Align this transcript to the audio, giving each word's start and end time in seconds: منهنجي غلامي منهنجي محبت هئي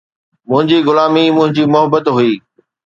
منهنجي 0.49 0.77
غلامي 0.87 1.25
منهنجي 1.35 1.63
محبت 1.73 2.05
هئي 2.15 2.33